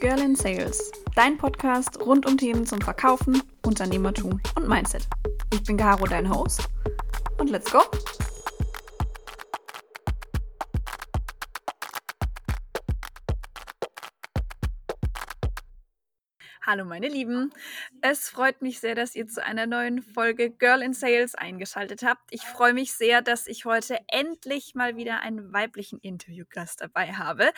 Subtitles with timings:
[0.00, 5.08] Girl in Sales, dein Podcast rund um Themen zum Verkaufen, Unternehmertum und Mindset.
[5.52, 6.68] Ich bin Caro, dein Host.
[7.38, 7.80] Und let's go!
[16.70, 17.50] Hallo meine Lieben,
[18.02, 22.20] es freut mich sehr, dass ihr zu einer neuen Folge Girl in Sales eingeschaltet habt.
[22.30, 27.48] Ich freue mich sehr, dass ich heute endlich mal wieder einen weiblichen Interviewgast dabei habe.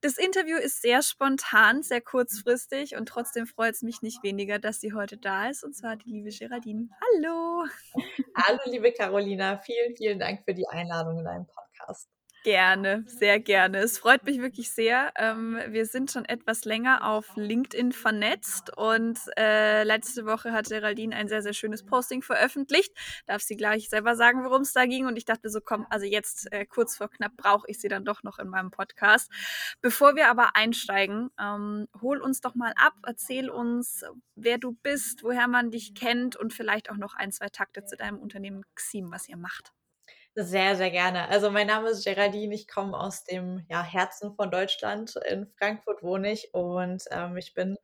[0.00, 4.80] Das Interview ist sehr spontan, sehr kurzfristig und trotzdem freut es mich nicht weniger, dass
[4.80, 6.88] sie heute da ist und zwar die liebe Geraldine.
[7.02, 7.66] Hallo!
[8.34, 12.13] Hallo liebe Carolina, vielen, vielen Dank für die Einladung in deinen Podcast.
[12.44, 13.78] Gerne, sehr gerne.
[13.78, 15.14] Es freut mich wirklich sehr.
[15.16, 21.16] Ähm, wir sind schon etwas länger auf LinkedIn vernetzt und äh, letzte Woche hat Geraldine
[21.16, 22.92] ein sehr, sehr schönes Posting veröffentlicht.
[23.24, 25.06] Darf sie gleich selber sagen, worum es da ging.
[25.06, 28.04] Und ich dachte so, komm, also jetzt äh, kurz vor knapp brauche ich sie dann
[28.04, 29.32] doch noch in meinem Podcast.
[29.80, 35.22] Bevor wir aber einsteigen, ähm, hol uns doch mal ab, erzähl uns, wer du bist,
[35.22, 39.10] woher man dich kennt und vielleicht auch noch ein, zwei Takte zu deinem Unternehmen Xim,
[39.10, 39.72] was ihr macht.
[40.36, 41.28] Sehr, sehr gerne.
[41.28, 45.14] Also mein Name ist Geraldine, ich komme aus dem ja, Herzen von Deutschland.
[45.30, 47.76] In Frankfurt wohne ich und ähm, ich bin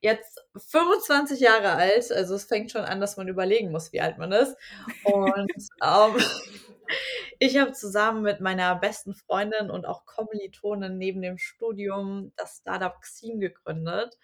[0.00, 2.12] jetzt 25 Jahre alt.
[2.12, 4.54] Also es fängt schon an, dass man überlegen muss, wie alt man ist.
[5.04, 5.50] Und
[5.82, 6.16] ähm,
[7.38, 13.00] ich habe zusammen mit meiner besten Freundin und auch Kommilitonin neben dem Studium das Startup
[13.00, 14.18] Xim gegründet.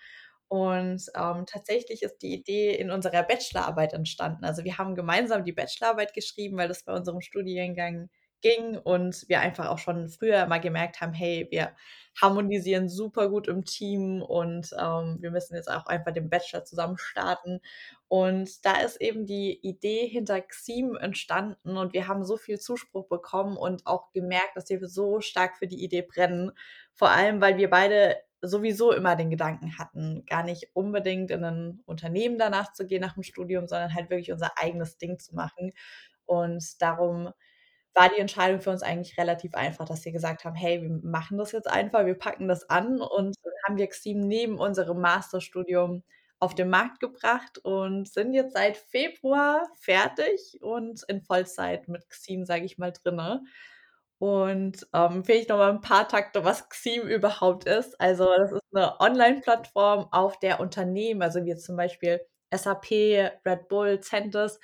[0.50, 4.44] Und ähm, tatsächlich ist die Idee in unserer Bachelorarbeit entstanden.
[4.44, 9.38] Also wir haben gemeinsam die Bachelorarbeit geschrieben, weil das bei unserem Studiengang ging und wir
[9.40, 11.76] einfach auch schon früher mal gemerkt haben, hey, wir
[12.20, 16.98] harmonisieren super gut im Team und ähm, wir müssen jetzt auch einfach den Bachelor zusammen
[16.98, 17.60] starten.
[18.08, 23.06] Und da ist eben die Idee hinter Xim entstanden und wir haben so viel Zuspruch
[23.08, 26.50] bekommen und auch gemerkt, dass wir so stark für die Idee brennen.
[26.94, 31.82] Vor allem, weil wir beide sowieso immer den Gedanken hatten, gar nicht unbedingt in ein
[31.86, 35.72] Unternehmen danach zu gehen nach dem Studium, sondern halt wirklich unser eigenes Ding zu machen.
[36.26, 37.30] Und darum
[37.94, 41.38] war die Entscheidung für uns eigentlich relativ einfach, dass wir gesagt haben, hey, wir machen
[41.38, 43.36] das jetzt einfach, wir packen das an und
[43.66, 46.02] haben wir Xim neben unserem Masterstudium
[46.38, 52.44] auf den Markt gebracht und sind jetzt seit Februar fertig und in Vollzeit mit Xim,
[52.46, 53.42] sage ich mal, drinne.
[54.20, 57.98] Und ähm, vielleicht noch mal ein paar Takte, was Xim überhaupt ist.
[57.98, 62.20] Also das ist eine Online-Plattform, auf der Unternehmen, also wie zum Beispiel
[62.54, 62.90] SAP,
[63.46, 64.60] Red Bull, Centis,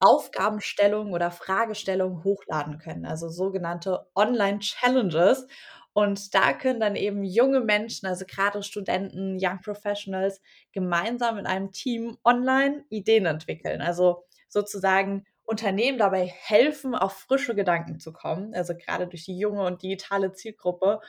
[0.00, 5.46] Aufgabenstellungen oder Fragestellungen hochladen können, also sogenannte Online-Challenges.
[5.92, 10.40] Und da können dann eben junge Menschen, also gerade Studenten, Young Professionals,
[10.72, 13.80] gemeinsam in einem Team online Ideen entwickeln.
[13.80, 19.64] Also sozusagen Unternehmen dabei helfen, auf frische Gedanken zu kommen, also gerade durch die junge
[19.64, 21.00] und digitale Zielgruppe.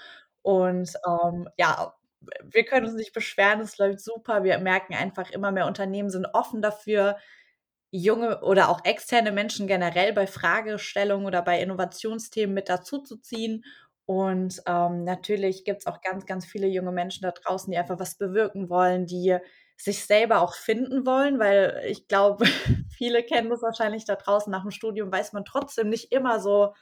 [0.42, 1.94] Und ähm, ja,
[2.44, 4.44] wir können uns nicht beschweren, es läuft super.
[4.46, 7.18] Wir merken einfach, immer mehr Unternehmen sind offen dafür,
[7.92, 13.66] junge oder auch externe Menschen generell bei Fragestellungen oder bei Innovationsthemen mit dazuzuziehen.
[14.06, 18.00] Und ähm, natürlich gibt es auch ganz, ganz viele junge Menschen da draußen, die einfach
[18.00, 19.38] was bewirken wollen, die
[19.82, 22.46] sich selber auch finden wollen, weil ich glaube,
[22.98, 26.74] viele kennen das wahrscheinlich da draußen nach dem Studium, weiß man trotzdem nicht immer so,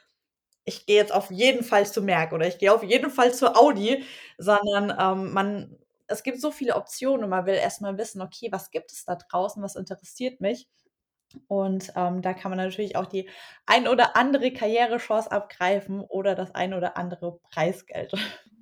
[0.64, 3.54] ich gehe jetzt auf jeden Fall zu Merck oder ich gehe auf jeden Fall zu
[3.56, 4.04] Audi,
[4.38, 8.70] sondern ähm, man, es gibt so viele Optionen und man will erstmal wissen, okay, was
[8.70, 10.68] gibt es da draußen, was interessiert mich?
[11.48, 13.28] Und ähm, da kann man natürlich auch die
[13.66, 18.12] ein oder andere Karrierechance abgreifen oder das ein oder andere Preisgeld.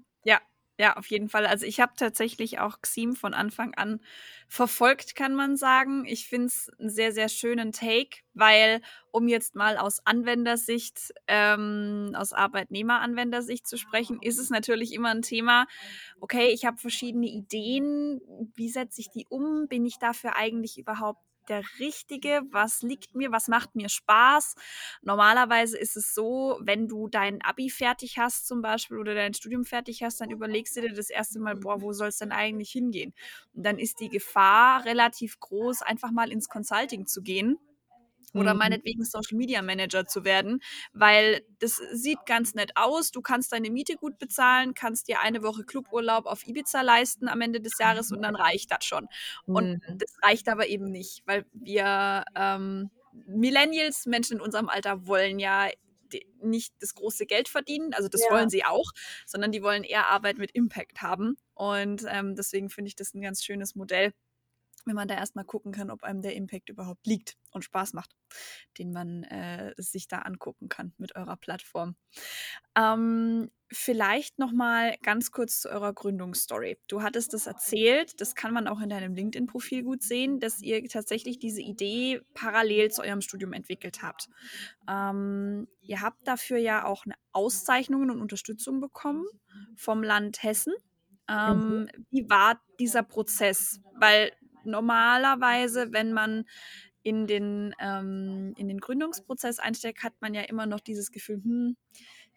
[0.78, 1.46] Ja, auf jeden Fall.
[1.46, 4.00] Also ich habe tatsächlich auch Xim von Anfang an
[4.46, 6.04] verfolgt, kann man sagen.
[6.06, 12.12] Ich finde es einen sehr, sehr schönen Take, weil, um jetzt mal aus Anwendersicht, ähm,
[12.14, 15.66] aus Arbeitnehmeranwendersicht zu sprechen, ist es natürlich immer ein Thema,
[16.20, 18.20] okay, ich habe verschiedene Ideen,
[18.54, 19.68] wie setze ich die um?
[19.68, 22.42] Bin ich dafür eigentlich überhaupt der Richtige?
[22.50, 23.32] Was liegt mir?
[23.32, 24.54] Was macht mir Spaß?
[25.02, 29.64] Normalerweise ist es so, wenn du dein Abi fertig hast zum Beispiel oder dein Studium
[29.64, 32.70] fertig hast, dann überlegst du dir das erste Mal, boah, wo soll es denn eigentlich
[32.70, 33.14] hingehen?
[33.54, 37.58] Und dann ist die Gefahr relativ groß, einfach mal ins Consulting zu gehen
[38.36, 38.58] oder mhm.
[38.58, 40.60] meinetwegen Social Media Manager zu werden,
[40.92, 43.10] weil das sieht ganz nett aus.
[43.10, 47.40] Du kannst deine Miete gut bezahlen, kannst dir eine Woche Cluburlaub auf Ibiza leisten am
[47.40, 49.08] Ende des Jahres und dann reicht das schon.
[49.46, 49.98] Und mhm.
[49.98, 52.90] das reicht aber eben nicht, weil wir ähm,
[53.26, 55.68] Millennials, Menschen in unserem Alter, wollen ja
[56.40, 58.30] nicht das große Geld verdienen, also das ja.
[58.30, 58.92] wollen sie auch,
[59.26, 61.36] sondern die wollen eher Arbeit mit Impact haben.
[61.54, 64.12] Und ähm, deswegen finde ich das ein ganz schönes Modell
[64.86, 68.16] wenn man da erstmal gucken kann, ob einem der Impact überhaupt liegt und Spaß macht,
[68.78, 71.96] den man äh, sich da angucken kann mit eurer Plattform.
[72.76, 76.78] Ähm, vielleicht noch mal ganz kurz zu eurer Gründungsstory.
[76.86, 80.86] Du hattest das erzählt, das kann man auch in deinem LinkedIn-Profil gut sehen, dass ihr
[80.88, 84.28] tatsächlich diese Idee parallel zu eurem Studium entwickelt habt.
[84.88, 89.26] Ähm, ihr habt dafür ja auch eine Auszeichnungen und Unterstützung bekommen
[89.74, 90.74] vom Land Hessen.
[91.28, 91.88] Ähm, mhm.
[92.10, 93.80] Wie war dieser Prozess?
[93.98, 94.30] Weil
[94.66, 96.44] normalerweise, wenn man
[97.02, 101.76] in den, ähm, in den Gründungsprozess einsteigt, hat man ja immer noch dieses Gefühl, hm,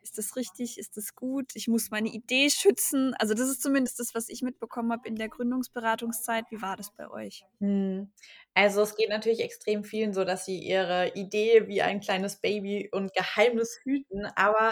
[0.02, 3.14] ist das richtig, ist das gut, ich muss meine Idee schützen.
[3.20, 6.46] Also das ist zumindest das, was ich mitbekommen habe in der Gründungsberatungszeit.
[6.52, 7.44] Wie war das bei euch?
[7.60, 8.12] Hm.
[8.54, 12.90] Also es geht natürlich extrem vielen so, dass sie ihre Idee wie ein kleines Baby
[12.92, 14.72] und Geheimnis hüten, aber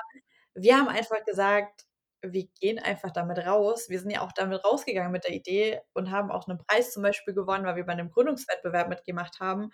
[0.54, 1.87] wir haben einfach gesagt,
[2.22, 3.90] wir gehen einfach damit raus.
[3.90, 7.04] Wir sind ja auch damit rausgegangen mit der Idee und haben auch einen Preis zum
[7.04, 9.72] Beispiel gewonnen, weil wir bei einem Gründungswettbewerb mitgemacht haben,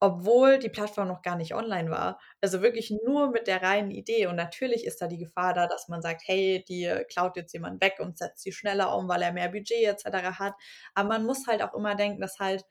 [0.00, 2.20] obwohl die Plattform noch gar nicht online war.
[2.42, 4.26] Also wirklich nur mit der reinen Idee.
[4.26, 7.80] Und natürlich ist da die Gefahr da, dass man sagt, hey, die klaut jetzt jemand
[7.82, 10.38] weg und setzt sie schneller um, weil er mehr Budget etc.
[10.38, 10.54] hat.
[10.94, 12.64] Aber man muss halt auch immer denken, dass halt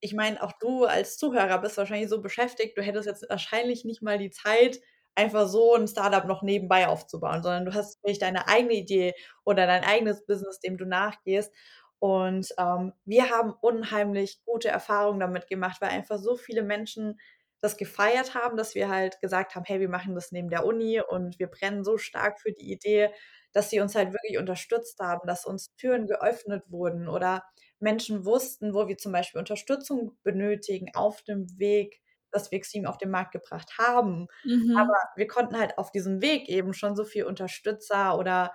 [0.00, 4.02] ich meine, auch du als Zuhörer bist wahrscheinlich so beschäftigt, du hättest jetzt wahrscheinlich nicht
[4.02, 4.78] mal die Zeit,
[5.14, 9.14] einfach so ein Startup noch nebenbei aufzubauen, sondern du hast wirklich deine eigene Idee
[9.44, 11.52] oder dein eigenes Business, dem du nachgehst.
[11.98, 17.18] Und ähm, wir haben unheimlich gute Erfahrungen damit gemacht, weil einfach so viele Menschen
[17.60, 21.00] das gefeiert haben, dass wir halt gesagt haben, hey, wir machen das neben der Uni
[21.00, 23.10] und wir brennen so stark für die Idee,
[23.52, 27.42] dass sie uns halt wirklich unterstützt haben, dass uns Türen geöffnet wurden oder
[27.80, 33.10] Menschen wussten, wo wir zum Beispiel Unterstützung benötigen auf dem Weg das Vixim auf den
[33.10, 34.28] Markt gebracht haben.
[34.44, 34.76] Mhm.
[34.76, 38.52] Aber wir konnten halt auf diesem Weg eben schon so viel Unterstützer oder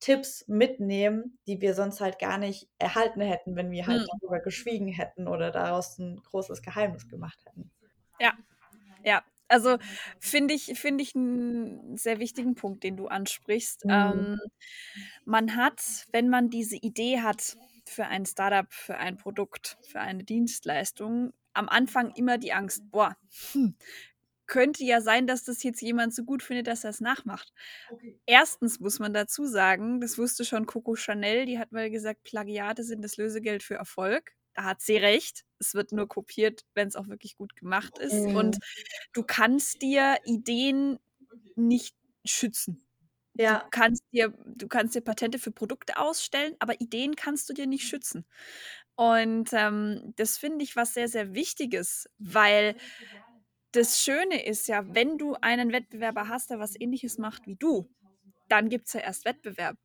[0.00, 4.18] Tipps mitnehmen, die wir sonst halt gar nicht erhalten hätten, wenn wir halt mhm.
[4.20, 7.70] darüber geschwiegen hätten oder daraus ein großes Geheimnis gemacht hätten.
[8.20, 8.34] Ja,
[9.02, 9.22] ja.
[9.48, 9.78] Also
[10.18, 13.84] finde ich, find ich einen sehr wichtigen Punkt, den du ansprichst.
[13.84, 13.90] Mhm.
[13.90, 14.40] Ähm,
[15.24, 17.56] man hat, wenn man diese Idee hat
[17.86, 23.16] für ein Startup, für ein Produkt, für eine Dienstleistung, am Anfang immer die Angst, boah,
[23.52, 23.76] hm,
[24.46, 27.52] könnte ja sein, dass das jetzt jemand so gut findet, dass er es nachmacht.
[27.90, 28.18] Okay.
[28.26, 32.84] Erstens muss man dazu sagen, das wusste schon Coco Chanel, die hat mal gesagt, Plagiate
[32.84, 34.32] sind das Lösegeld für Erfolg.
[34.54, 35.44] Da hat sie recht.
[35.58, 38.14] Es wird nur kopiert, wenn es auch wirklich gut gemacht ist.
[38.14, 38.36] Mhm.
[38.36, 38.58] Und
[39.12, 40.98] du kannst dir Ideen
[41.56, 42.86] nicht schützen.
[43.34, 43.60] Ja.
[43.60, 47.66] Du kannst, dir, du kannst dir Patente für Produkte ausstellen, aber Ideen kannst du dir
[47.66, 48.24] nicht schützen.
[48.96, 52.76] Und ähm, das finde ich was sehr, sehr Wichtiges, weil
[53.72, 57.88] das Schöne ist ja, wenn du einen Wettbewerber hast, der was ähnliches macht wie du,
[58.48, 59.76] dann gibt es ja erst Wettbewerb.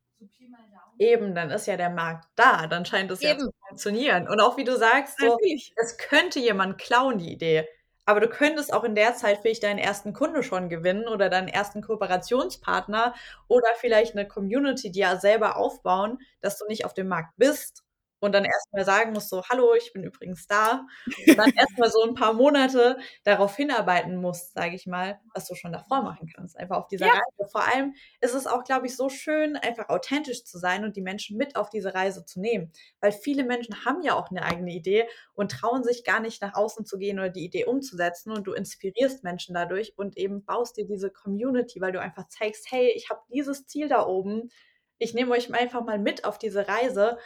[0.99, 4.27] Eben, dann ist ja der Markt da, dann scheint es ja zu funktionieren.
[4.27, 5.37] Und auch wie du sagst, so,
[5.77, 7.67] es könnte jemand klauen, die Idee.
[8.05, 11.47] Aber du könntest auch in der Zeit vielleicht deinen ersten Kunde schon gewinnen oder deinen
[11.47, 13.15] ersten Kooperationspartner
[13.47, 17.83] oder vielleicht eine Community, die ja selber aufbauen, dass du nicht auf dem Markt bist
[18.19, 20.85] und dann erstmal sagen musst, so, hallo, ich bin übrigens da.
[21.27, 25.55] Und dann erstmal so ein paar Monate darauf hinarbeiten musst, sage ich mal, was du
[25.55, 26.57] schon davor machen kannst.
[26.57, 27.13] Einfach auf dieser ja.
[27.13, 27.51] Reise.
[27.51, 31.01] Vor allem ist es auch, glaube ich, so schön, einfach authentisch zu sein und die
[31.01, 32.71] Menschen mit auf diese Reise zu nehmen.
[32.99, 36.55] Weil viele Menschen haben ja auch eine eigene Idee und trauen sich gar nicht nach
[36.55, 38.31] außen zu gehen oder die Idee umzusetzen.
[38.31, 42.69] Und du inspirierst Menschen dadurch und eben baust dir diese Community, weil du einfach zeigst,
[42.71, 44.49] hey, ich habe dieses Ziel da oben.
[44.97, 47.17] Ich nehme euch einfach mal mit auf diese Reise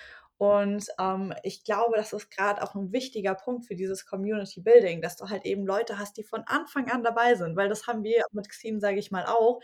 [0.44, 5.02] und ähm, ich glaube, das ist gerade auch ein wichtiger Punkt für dieses Community Building,
[5.02, 8.04] dass du halt eben Leute hast, die von Anfang an dabei sind, weil das haben
[8.04, 9.62] wir mit Xim, sage ich mal, auch,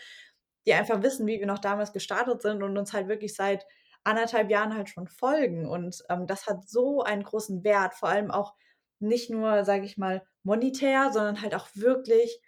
[0.66, 3.66] die einfach wissen, wie wir noch damals gestartet sind und uns halt wirklich seit
[4.06, 5.68] anderthalb Jahren halt schon folgen.
[5.68, 8.54] Und ähm, das hat so einen großen Wert, vor allem auch
[9.00, 12.42] nicht nur, sage ich mal, monetär, sondern halt auch wirklich,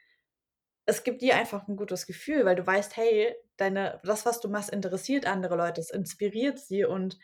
[0.85, 4.47] es gibt dir einfach ein gutes Gefühl, weil du weißt, hey, deine, das, was du
[4.47, 7.17] machst, interessiert andere Leute, es inspiriert sie und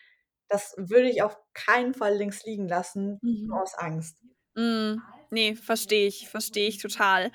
[0.50, 3.52] das würde ich auf keinen Fall links liegen lassen, mhm.
[3.54, 4.24] aus Angst.
[4.56, 5.02] Mhm.
[5.30, 7.32] Nee, verstehe ich, verstehe ich total.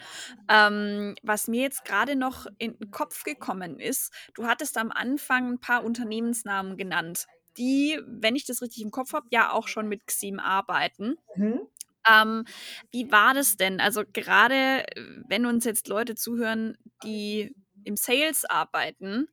[0.48, 5.52] Ähm, was mir jetzt gerade noch in den Kopf gekommen ist, du hattest am Anfang
[5.52, 7.26] ein paar Unternehmensnamen genannt,
[7.58, 11.16] die, wenn ich das richtig im Kopf habe, ja auch schon mit Xim arbeiten.
[11.36, 11.60] Mhm.
[12.10, 12.44] Ähm,
[12.90, 13.78] wie war das denn?
[13.80, 14.84] Also gerade
[15.28, 17.54] wenn uns jetzt Leute zuhören, die
[17.84, 19.28] im Sales arbeiten,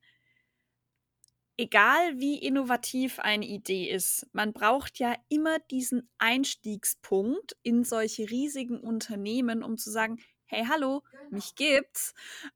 [1.59, 8.79] egal wie innovativ eine Idee ist, man braucht ja immer diesen Einstiegspunkt in solche riesigen
[8.79, 12.13] Unternehmen, um zu sagen, hey, hallo, mich gibt's.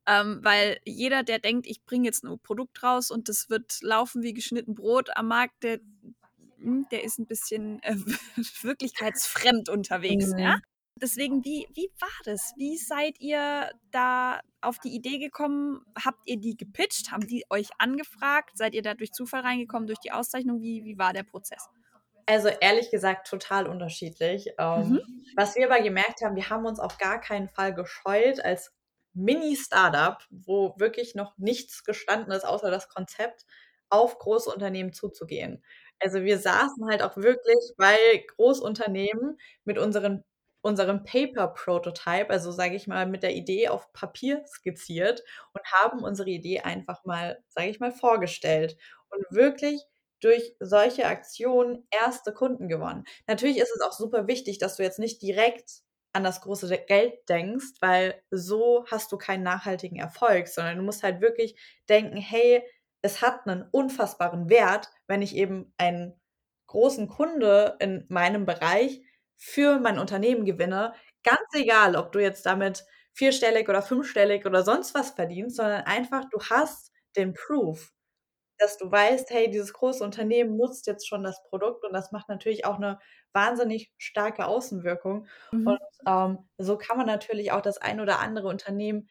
[0.07, 4.23] Ähm, weil jeder, der denkt, ich bringe jetzt ein Produkt raus und das wird laufen
[4.23, 5.79] wie geschnitten Brot am Markt, der
[6.59, 7.95] hm, der ist ein bisschen, äh,
[8.61, 10.57] wirklichkeitsfremd unterwegs, ja?
[11.03, 12.53] Deswegen, wie wie war das?
[12.57, 15.85] Wie seid ihr da auf die Idee gekommen?
[16.03, 17.11] Habt ihr die gepitcht?
[17.11, 18.57] Haben die euch angefragt?
[18.57, 20.61] Seid ihr da durch Zufall reingekommen, durch die Auszeichnung?
[20.61, 21.69] Wie wie war der Prozess?
[22.25, 24.47] Also, ehrlich gesagt total unterschiedlich.
[24.57, 25.33] Ähm, Mhm.
[25.35, 28.73] was wir aber gemerkt haben, wir haben uns auf gar keinen Fall gescheut, als
[29.13, 33.45] Mini-Startup, wo wirklich noch nichts gestanden ist, außer das Konzept,
[33.89, 35.63] auf Großunternehmen zuzugehen.
[35.99, 37.97] Also, wir saßen halt auch wirklich bei
[38.35, 40.23] Großunternehmen mit unseren
[40.63, 46.29] unserem Paper-Prototype, also, sage ich mal, mit der Idee auf Papier skizziert und haben unsere
[46.31, 48.77] Idee einfach mal, sage ich mal, vorgestellt
[49.11, 49.83] und wirklich
[50.21, 53.05] durch solche Aktionen erste Kunden gewonnen.
[53.27, 55.81] Natürlich ist es auch super wichtig, dass du jetzt nicht direkt
[56.13, 61.03] an das große Geld denkst, weil so hast du keinen nachhaltigen Erfolg, sondern du musst
[61.03, 61.57] halt wirklich
[61.89, 62.63] denken: „Hey,
[63.03, 66.19] es hat 'nen unfassbaren Wert, wenn ich eben einen
[66.67, 69.01] großen Kunde in meinem Bereich
[69.43, 74.95] für mein Unternehmen gewinne.“ Ganz egal, ob du jetzt damit vierstellig oder fünfstellig oder sonst
[74.95, 77.91] was verdienst, sondern einfach, du hast den Proof,
[78.59, 82.29] dass du weißt: „Hey, dieses große Unternehmen nutzt jetzt schon das Produkt“, und das macht
[82.29, 82.99] natürlich auch 'ne
[83.33, 85.27] wahnsinnig starke Außenwirkung.
[85.65, 86.07] Und, Mhm.
[86.07, 89.09] ähm, so kann man natürlich auch das ein oder andere Unternehmen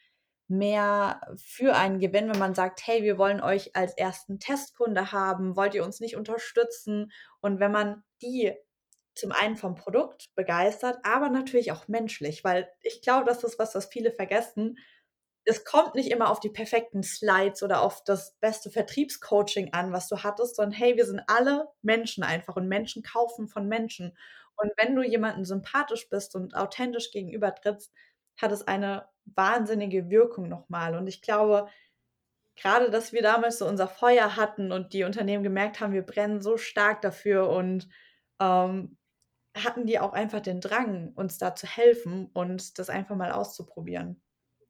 [0.49, 4.39] mehr für einen gewinnen, wenn man sagt: „Hey, wir wollen euch als 1.
[4.41, 5.57] Testkunde haben.
[5.57, 8.55] Wollt ihr uns nicht unterstützen?“ Und wenn man die
[9.15, 13.75] zum einen vom Produkt begeistert, aber natürlich auch menschlich, weil ich glaube, das ist was,
[13.75, 14.79] was viele vergessen.
[15.45, 20.09] Es kommt nicht immer auf die perfekten Slides oder auf das beste Vertriebscoaching an, was
[20.09, 24.17] du hattest, sondern hey, wir sind alle Menschen einfach und Menschen kaufen von Menschen.
[24.57, 27.93] Und wenn du jemanden sympathisch bist und authentisch gegenübertrittst,
[28.41, 30.97] hat es eine wahnsinnige Wirkung noch mal.
[30.97, 31.69] Und ich glaube,
[32.61, 36.41] grade, dass wir damals so unser Feuer hatten und die Unternehmen gemerkt haben, wir brennen
[36.41, 37.89] so stark dafür und,
[38.41, 38.99] ähm,
[39.57, 44.21] hatten die auch einfach den Drang, uns da zu helfen und das einfach mal auszuprobieren.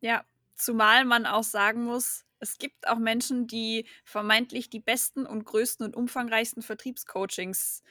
[0.01, 0.25] Ja,
[0.55, 5.87] zumal man auch sagen muss, es gibt auch Menschen, die vermeintlich die besten und größten
[5.87, 7.83] und umfangreichsten Vertriebscoachings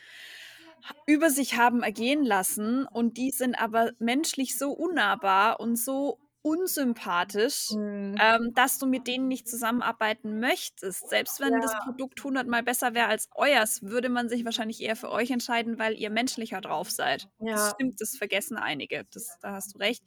[1.06, 7.70] über sich haben ergehen lassen und die sind aber menschlich so unnahbar und so unsympathisch,
[7.70, 8.22] Mhm.
[8.22, 11.10] ähm, dass du mit denen nicht zusammenarbeiten möchtest.
[11.10, 11.78] Selbst wenn das Ja.
[11.78, 15.96] Produkt hundertmal besser wäre als euers, würde man sich wahrscheinlich eher für euch entscheiden, weil
[15.98, 17.30] ihr menschlicher drauf seid.
[17.52, 17.72] Das Ja.
[17.72, 19.06] stimmt, das vergessen einige.
[19.14, 20.04] Das da hast du recht.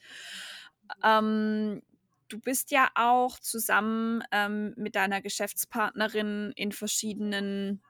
[1.03, 1.83] Ähm,
[2.29, 7.83] du bist ja auch zusammen, ähm, mit deiner Geschäftspartnerin in verschiedenen,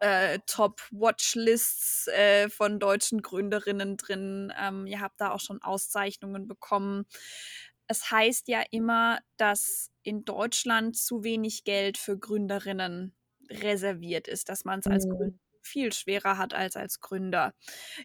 [0.00, 4.52] äh, Top-Watchlists, äh, von deutschen Gründerinnen drin.
[4.58, 7.06] Ähm, ihr habt da auch schon Auszeichnungen bekommen.
[7.88, 13.14] Es heißt ja immer, dass in Deutschland zu wenig Geld für Gründerinnen
[13.50, 15.38] reserviert ist, dass man's als Gründerin Mhm.
[15.62, 17.54] viel schwerer hat als als Gründer.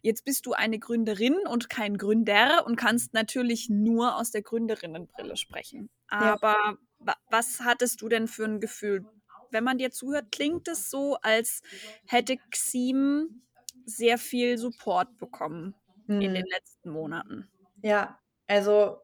[0.03, 5.37] Jetzt bist du eine Gründerin und kein Gründer und kannst natürlich nur aus der Gründerinnenbrille
[5.37, 5.89] sprechen.
[6.19, 6.37] Ja.
[6.37, 9.05] Aber wa was hattest du denn für 'n Gefühl?
[9.51, 11.61] Wenn man dir zuhört, klingt es so, als
[12.05, 13.43] hätte Xeam
[13.85, 15.75] sehr viel Support bekommen
[16.17, 16.35] in Mhm.
[16.35, 17.49] den letzten Monaten.
[17.83, 19.01] Ja, also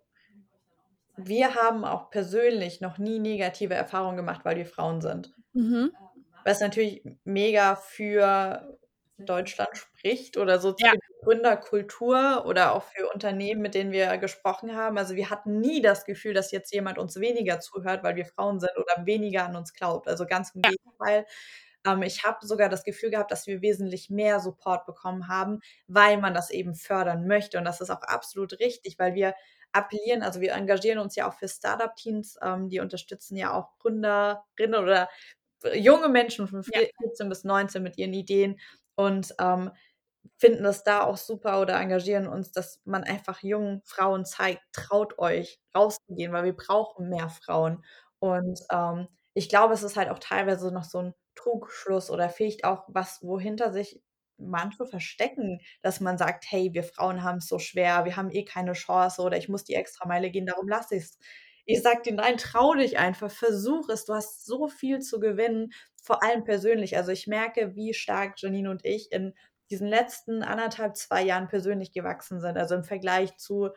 [1.18, 5.36] wir haben auch persönlich noch nie negative Erfahrungen gemacht, weil wir Frauen sind.
[5.54, 5.98] Mhm.
[6.44, 8.80] Was natürlich mega für
[9.26, 10.94] Deutschland spricht oder so Ja.
[11.24, 14.98] Gründerkultur oder auch für Unternehmen, mit denen wir gesprochen haben.
[14.98, 18.60] Also, wir hatten nie das Gefühl, dass jetzt jemand uns weniger zuhört, weil wir Frauen
[18.60, 20.08] sind oder weniger an uns glaubt.
[20.08, 20.70] Also, ganz im Ja.
[20.70, 21.26] Gegenteil.
[21.86, 26.18] Ähm, ich habe sogar das Gefühl gehabt, dass wir wesentlich mehr Support bekommen haben, weil
[26.18, 27.58] man das eben fördern möchte.
[27.58, 29.36] Und das ist auch absolut richtig, weil wir
[29.74, 34.76] appellieren also, wir engagieren uns ja auch für Start-up-Teams, ähm, die unterstützen ja auch Gründerinnen
[34.82, 35.10] oder
[35.76, 36.80] junge Menschen von Ja.
[36.80, 38.60] vier 14 bis 19 mit ihren Ideen
[38.98, 39.72] und, ähm,
[40.40, 45.20] finden das da auch super oder engagieren uns, dass man einfach jungen Frauen zeigt: „Traut
[45.20, 47.86] euch, rauszugehen, weil wir brauchen mehr Frauen.“
[48.20, 52.66] Und, ähm, ich glaube, es ist halt auch teilweise noch so 'n Trugschluss oder vielleicht
[52.66, 54.02] auch was, wohinter sich
[54.40, 58.74] manche verstecken, dass man sagt: „Hey, wir Frauen haben's so schwer, wir haben eh keine
[58.74, 61.18] Chance oder ich muss die Extrameile gehen, darum lasse ich's.“
[61.70, 64.06] Ich sage denen: „Nein, trau dich einfach, versuch es.
[64.06, 66.96] Du hast so viel zu gewinnen“, vor allem persönlich.
[66.96, 69.34] Also, ich merke, wie stark Janine und ich in
[69.70, 72.58] diesen letzten 1 1/2, 2 Jahren persönlich gewachsen sind.
[72.58, 73.72] Also, im Vergleich zu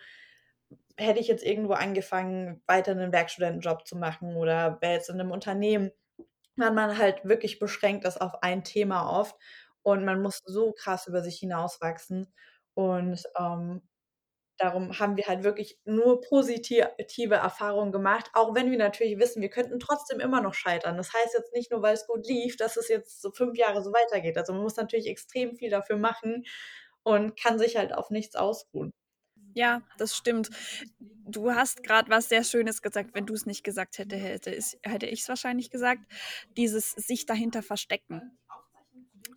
[0.99, 5.31] hätte ich jetzt irgendwo angefangen, weiter 'nen Werkstudentenjob zu machen oder wäre jetzt in 'nem
[5.31, 5.91] Unternehmen,
[6.57, 9.37] weil man halt wirklich beschränkt ist auf ein Thema oft
[9.83, 12.33] und man muss so krass über sich hinauswachsen
[12.75, 13.83] und, ähm
[14.61, 16.90] darum haben wir halt wirklich nur positive
[17.35, 20.97] Erfahrungen gemacht, auch wenn wir natürlich wissen, wir könnten trotzdem immer noch scheitern.
[20.97, 23.83] Das heißt jetzt nicht nur, weil es gut lief, dass es jetzt so 5 Jahre
[23.83, 24.38] so weitergeht.
[24.38, 26.45] Also, man muss natürlich extrem viel dafür machen
[27.02, 28.93] und kann sich halt auf nichts ausruhen.
[29.55, 30.50] Ja, das stimmt.
[31.00, 33.11] Du hast grad was sehr Schönes gesagt.
[33.14, 36.02] Wenn du's nicht gesagt hätte, hätte es hätte ich's wahrscheinlich gesagt.
[36.57, 38.38] Dieses sich dahinter verstecken.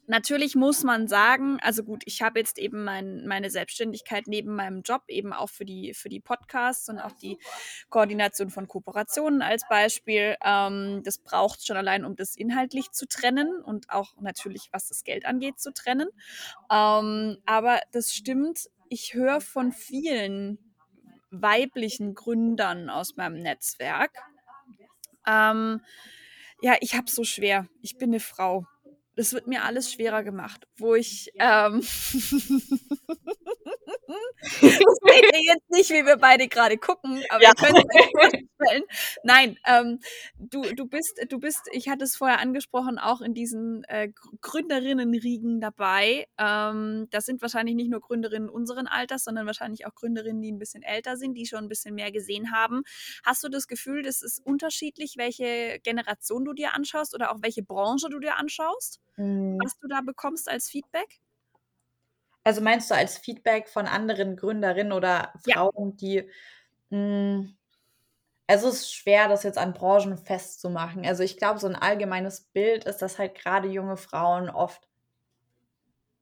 [0.07, 4.81] Natürlich muss man sagen also gut, ich habe jetzt eben mein meine Selbstständigkeit neben meinem
[4.81, 7.37] Job eben auch für die für die Podcasts und auch die
[7.89, 10.35] Koordination von Kooperationen als Beispiel.
[10.43, 15.05] Ähm, das braucht's schon allein, um das inhaltlich zu trennen und auch natürlich, was das
[15.05, 16.09] Geld angeht, zu trennen.
[16.71, 20.57] Ähm, aber das stimmt, ich höre von vielen
[21.31, 24.11] weiblichen Gründern aus meinem Netzwerk
[25.27, 25.81] ähm,
[26.61, 27.67] ja, ich habe so schwer.
[27.81, 28.65] Ich bin 'ne Frau.
[29.15, 31.81] Das wird mir alles schwerer gemacht, wo ich, ähm
[34.85, 37.49] Das seht ihr jetzt nicht, wie wir beide grade gucken, aber Ja.
[37.49, 38.83] ihr könnt's euch vorstellen.
[39.23, 39.99] Nein, ähm,
[40.37, 44.31] du du bist du bist ich hatte es vorher angesprochen, auch in diesen, äh, Gr
[44.41, 46.27] Gründerinnenriegen dabei.
[46.37, 50.59] Ähm, das sind wahrscheinlich nicht nur Gründerinnen unseren Alters, sondern wahrscheinlich auch Gründerinnen, die 'n
[50.59, 52.83] bisschen älter sind, die schon 'n bisschen mehr gesehen haben.
[53.25, 57.63] Hast du das Gefühl, das ist unterschiedlich, welche Generation du dir anschaust oder auch welche
[57.63, 59.63] Branche du dir anschaust, Mhm.
[59.63, 61.19] was du da bekommst als Feedback?
[62.45, 65.55] Also, meinst du als Feedback von anderen Gründerinnen oder Ja.
[65.55, 66.29] Frauen, die
[66.91, 67.57] hm,
[68.47, 71.05] also, es ist schwer, das jetzt an Branchen festzumachen.
[71.05, 74.85] Also, ich glaube, so 'n allgemeines Bild ist, dass halt grade junge Frauen oft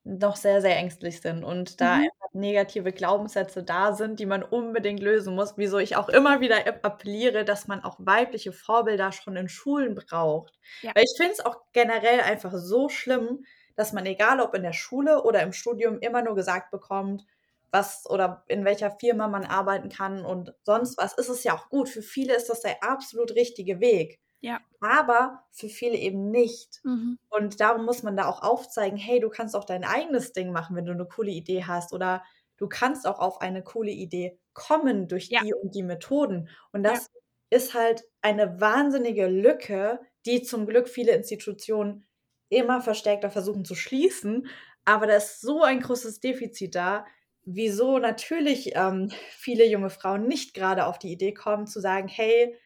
[0.06, 2.08] noch sehr, sehr ängstlich sind und da Mhm.
[2.10, 6.66] einfach negative Glaubenssätze da sind, die man unbedingt lösen muss, wieso ich auch immer wieder
[6.66, 10.58] ap appelliere, dass man auch weibliche Vorbilder schon in Schulen braucht.
[10.82, 10.94] Ja.
[10.94, 13.44] Weil ich finde es auch generell einfach so schlimm,
[13.76, 17.24] dass man, egal ob in der Schule oder im Studium, immer nur gesagt bekommt,
[17.70, 21.14] was oder in welcher Firma man arbeiten kann und sonst was.
[21.14, 21.88] Ist es ja auch gut.
[21.88, 24.62] Für viele ist das der absolut richtige Weg, Ja.
[24.80, 26.82] aber für viele eben nicht.
[26.84, 27.16] Mhm.
[27.30, 30.76] Und darum muss man da auch aufzeigen: „Hey, du kannst auch dein eigenes Ding machen,
[30.76, 32.24] wenn du 'ne coole Idee hast oder
[32.58, 35.42] du kannst auch auf eine coole Idee kommen durch Ja.
[35.42, 37.02] die und die Methoden.“ Und Ja.
[37.02, 37.08] das
[37.50, 42.06] ist halt eine wahnsinnige Lücke, die zum Glück viele Institutionen
[42.52, 44.46] immer verstärkter versuchen zu schließen.
[44.84, 47.06] Aber da ist so ein großes Defizit da,
[47.44, 52.56] wieso natürlich, ähm, viele junge Frauen nicht grade auf die Idee kommen zu sagen: „Hey,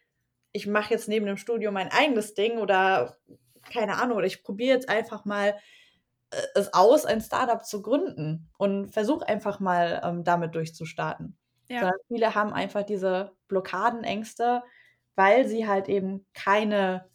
[0.53, 3.19] ich mache jetzt neben dem Studium mein eigenes Ding“ oder
[3.73, 5.57] keine Ahnung, oder „ich probiere jetzt einfach mal,
[6.31, 11.87] äh, es aus, ein Start-up zu gründen und versuche einfach mal, ähm, damit durchzustarten.“ Ja.
[11.87, 14.63] Sondern viele haben einfach diese Blockaden, Ängste,
[15.17, 17.11] weil sie halt eben keine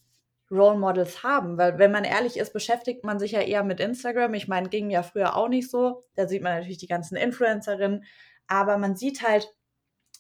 [0.52, 1.58] Role Models haben.
[1.58, 4.34] Weil wenn man ehrlich ist, beschäftigt man sich ja eher mit Instagram.
[4.36, 6.06] Ich meine, ging ja früher auch nicht so.
[6.16, 8.04] Da sieht man natürlich die ganzen Influencerinnen,
[8.48, 9.50] aber man sieht halt,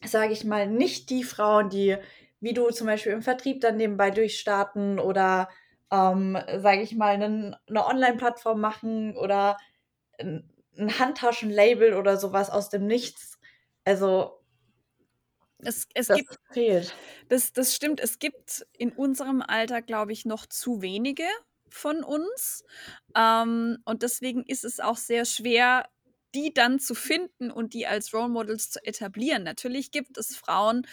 [0.06, 1.98] sage ich mal, nicht die Frauen, die
[2.41, 5.50] wie du zum Beispiel im Vertrieb dann nebenbei durchstarten oder,
[5.91, 9.58] ähm, sage ich mal, 'nen 'ne Onlineplattform machen oder
[10.20, 13.39] 'n 'n Handtaschenlabel oder so was aus dem Nichts.
[13.86, 14.40] Also
[15.63, 16.95] Es es das gibt fehlt.
[17.30, 18.00] das das stimmt.
[18.00, 21.26] Es gibt in unserem Alter, glaube ich, noch zu wenige
[21.69, 22.63] von uns.
[23.15, 25.86] Ähm, und deswegen ist es auch sehr schwer,
[26.36, 29.43] die dann zu finden und die als Role Models zu etablieren.
[29.43, 30.88] Natürlich gibt es Frauen,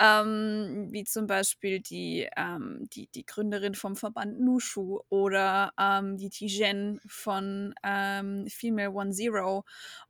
[0.00, 6.30] ähm, wie zum Beispiel die, ähm die die Gründerin vom Verband Nushu oder, ähm, die
[6.30, 9.64] Tijen von, ähm, Female One Zero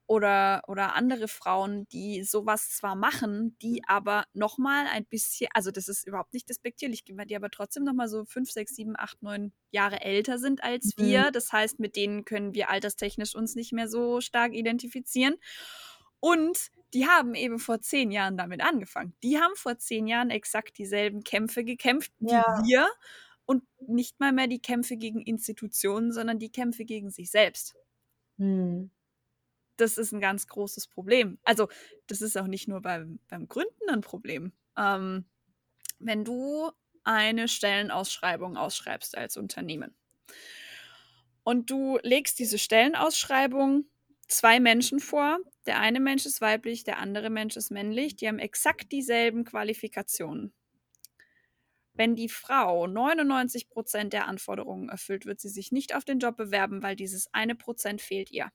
[0.08, 5.48] oder oder andere Frauen, die so was zwar machen, die aber noch mal ein bisschen
[5.54, 8.74] also, das ist überhaupt nicht despektierlich gemeint, die aber trotzdem noch mal so 5, 6,
[8.76, 11.24] 7, 8, 9 Jahre älter sind als Mhm.
[11.24, 11.30] wir.
[11.32, 15.36] Das heißt, mit denen können wir alterstechnisch uns nicht mehr so stark identifizieren.
[16.20, 19.14] Und die haben eben vor 10 Jahren damit angefangen.
[19.22, 22.62] Die haben vor 10 Jahren exakt dieselben Kämpfe gekämpft wie Ja.
[22.62, 22.88] wir
[23.46, 27.74] und nicht mal mehr die Kämpfe gegen Institutionen, sondern die Kämpfe gegen sich selbst.
[28.38, 28.90] Mhm.
[29.78, 31.38] Das ist 'n ganz großes Problem.
[31.44, 31.68] Also,
[32.08, 34.52] das ist auch nicht nur beim beim Gründen 'n Problem.
[34.76, 35.24] Ähm,
[36.00, 36.70] wenn du
[37.04, 39.94] eine Stellenausschreibung ausschreibst als Unternehmen
[41.46, 43.84] und du legst diese Stellenausschreibung
[44.28, 45.38] 2 Menschen vor.
[45.66, 48.16] Der eine Mensch ist weiblich, der andere Mensch ist männlich.
[48.16, 50.52] Die haben exakt dieselben Qualifikationen.
[51.96, 56.36] Wenn die Frau 99 % der Anforderungen erfüllt, wird sie sich nicht auf den Job
[56.36, 58.50] bewerben, weil dieses eine Prozent fehlt ihr.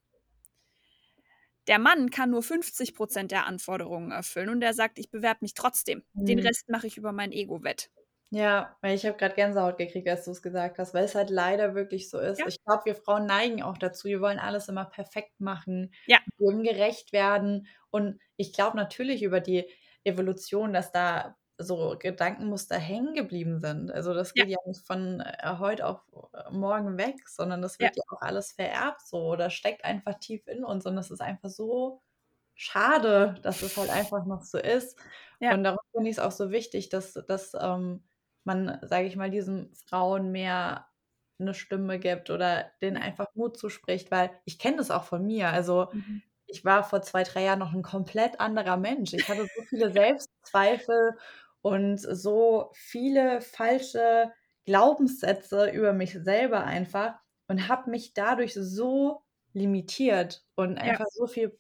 [1.68, 5.54] Der Mann kann nur 50 % der Anforderungen erfüllen und der sagt: „Ich bewerbe mich
[5.54, 6.04] trotzdem.
[6.28, 6.40] Den Mhm.
[6.40, 7.90] Rest mache ich über mein Ego wett.“
[8.32, 11.76] Ja, weil ich habe grad Gänsehaut gekriegt, als du's gesagt hast, weil es halt leider
[11.76, 12.40] wirklich so ist.
[12.40, 12.48] Ja.
[12.48, 14.08] Ich glaube, wir Frauen neigen auch dazu.
[14.08, 16.24] Wir wollen alles immer perfekt machen, Ja.
[16.40, 17.68] gerecht werden.
[17.92, 19.70] Und ich glaube natürlich über die
[20.04, 23.92] Evolution, dass da so Gedankenmuster hängen geblieben sind.
[23.92, 24.46] Also, das Ja.
[24.46, 26.02] geht ja nicht von, äh, heute auf,
[26.34, 27.90] äh, morgen weg, sondern das Ja.
[27.90, 30.86] wird ja auch alles vererbt so oder steckt einfach tief in uns.
[30.86, 32.02] Und das ist einfach so
[32.56, 35.00] schade, dass es halt einfach noch so ist.
[35.42, 35.54] Ja.
[35.54, 38.06] Und darum finde ich's auch so wichtig, dass dass, ähm,
[38.46, 40.88] man, sage ich mal, diesen Frauen mehr
[41.40, 43.04] 'ne Stimme gibt oder denen Ja.
[43.04, 45.50] einfach Mut zuspricht, weil ich kenne das auch von mir.
[45.50, 46.24] Also, Mhm.
[46.48, 49.14] ich war vor 2, 3 Jahren noch 'n komplett anderer Mensch.
[49.14, 51.18] Ich hatte so viele Selbstzweifel
[51.64, 54.34] und so viele falsche
[54.66, 59.24] Glaubenssätze über mich selber einfach und habe mich dadurch so
[59.54, 60.98] limitiert und Ja.
[60.98, 61.60] einfach so viel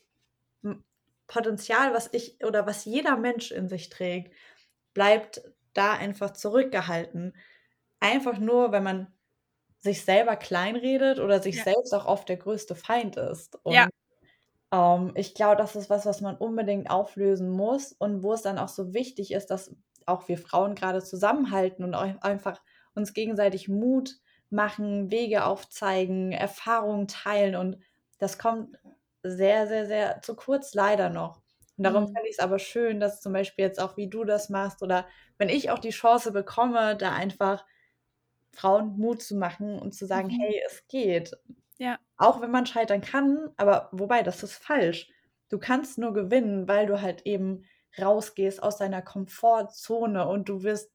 [1.27, 4.33] Potenzial, was ich oder was jeder Mensch in sich trägt,
[4.93, 5.41] bleibt
[5.73, 7.35] da einfach zurückgehalten.
[7.99, 9.13] Einfach nur, wenn man
[9.79, 11.63] sich selber kleinredet oder sich Ja.
[11.63, 13.57] selbst auch oft der größte Feind ist.
[13.67, 13.87] Ja.
[13.87, 13.91] Und,
[14.73, 18.59] ähm, ich glaube, das ist was, was man unbedingt auflösen muss und wo es dann
[18.59, 19.75] auch so wichtig ist, dass
[20.07, 22.61] auch wir Frauen grade zusammenhalten und ei einfach
[22.95, 24.17] uns gegenseitig Mut
[24.49, 27.77] machen, Wege aufzeigen, Erfahrungen teilen und
[28.19, 28.77] das kommt
[29.23, 31.41] sehr, sehr, sehr zu kurz leider noch.
[31.77, 32.13] Und darum Mhm.
[32.13, 35.49] fände ich's aber schön, dass zum Beispiel jetzt auch wie du das machst oder wenn
[35.49, 37.65] ich auch die Chance bekomme, da einfach
[38.53, 40.43] Frauen Mut zu machen und zu sagen: Mhm.
[40.43, 41.37] „Hey, es geht.“
[41.77, 41.99] Ja.
[42.17, 45.09] Auch wenn man scheitern kann, aber wobei, das ist falsch.
[45.49, 47.65] Du kannst nur gewinnen, weil du halt eben
[48.01, 50.91] rausgehst aus deiner Komfortzone und du wirst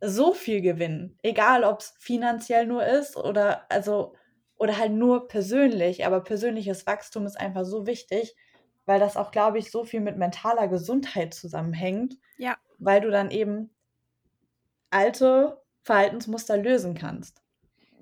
[0.00, 4.14] so viel gewinnen, egal ob's finanziell nur ist oder also
[4.56, 6.06] oder halt nur persönlich.
[6.06, 8.34] Aber persönliches Wachstum ist einfach so wichtig,
[8.86, 12.58] weil das auch, glaube ich, so viel mit mentaler Gesundheit zusammenhängt, Ja.
[12.78, 13.70] weil du dann eben
[14.90, 17.42] alte Verhaltensmuster lösen kannst.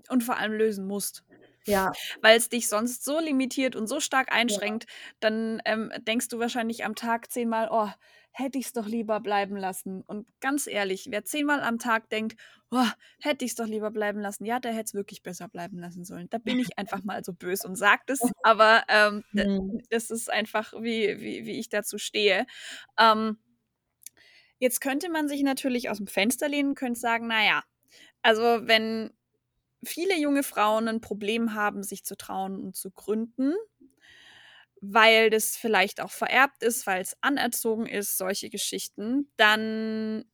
[0.09, 1.25] Und vor allem lösen musst.
[1.67, 1.97] Ja.
[2.23, 4.61] Weil's dich sonst so limitiert und so stark Ja.
[4.61, 4.87] einschränkt,
[5.21, 7.89] dann, ähm, denkst du wahrscheinlich am Tag zehnmal: „Oh,
[8.33, 12.37] hätte ich's doch lieber bleiben lassen.“ Und ganz ehrlich, wer zehnmal am Tag denkt:
[12.71, 12.87] „Oh,
[13.21, 16.29] hätte ich's doch lieber bleiben lassen“, ja, der hätte es wirklich besser bleiben lassen sollen.
[16.31, 19.87] Da bin ich einfach mal so böse und sage das, aber, ähm, d Mhm.
[19.91, 22.47] das ist einfach, wie wie wie ich dazu stehe.
[22.99, 23.39] Ähm
[24.63, 27.63] jetzt könnte man sich natürlich aus'm Fenster lehnen, könnte sagen: „Na ja,
[28.23, 29.13] also, wenn
[29.85, 33.55] viele junge Frauen 'n Problem haben, sich zu trauen und zu gründen,
[34.83, 40.25] weil das vielleicht auch vererbt ist, weil's anerzogen ist, solche Geschichten, dann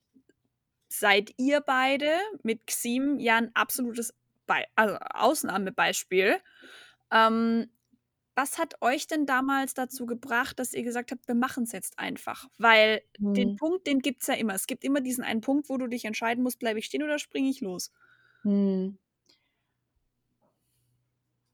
[0.88, 4.14] seid ihr beide mit Xim ja 'n absolutes
[4.46, 6.38] Bei also, Ausnahmebeispiel.
[7.12, 7.70] Ähm,
[8.37, 12.48] was hat euch denn damals dazu gebracht, dass ihr gesagt habt: „Wir machen's jetzt einfach?“
[12.59, 13.02] Weil
[13.37, 13.59] den Mhm.
[13.59, 14.55] Punkt, den gibt's ja immer.
[14.55, 17.18] Es gibt immer diesen einen Punkt, wo du dich entscheiden musst: „Bleibe ich stehen oder
[17.20, 17.90] springe ich los?“
[18.44, 18.96] Mhm.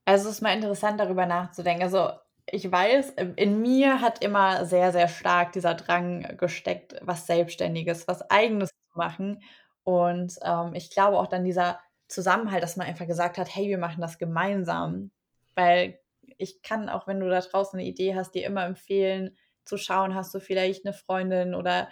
[0.08, 1.82] Also, es ist mal interessant, darüber nachzudenken.
[1.82, 2.08] Also,
[2.50, 8.08] ich weiß, in in mir hat immer sehr, sehr stark dieser Drang gesteckt, was Selbstständiges,
[8.08, 9.42] was Eigenes zu machen.
[9.84, 13.76] Und, ähm, ich glaube auch dann dieser Zusammenhalt, dass man einfach gesagt hat: „Hey, wir
[13.76, 15.10] machen das gemeinsam.“
[15.54, 15.98] Weil
[16.38, 20.14] ich kann auch, wenn du da draußen 'ne Idee hast, dir immer empfehlen, zu schauen,
[20.14, 21.88] hast du vielleicht 'ne Freundin oder